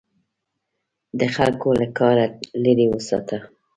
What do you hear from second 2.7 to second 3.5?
وساته.